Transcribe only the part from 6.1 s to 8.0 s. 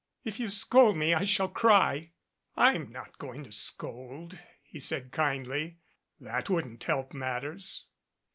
"That wouldn't help matters."